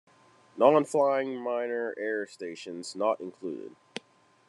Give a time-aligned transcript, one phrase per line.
[0.57, 3.75] Non-flying minor Air Stations not included.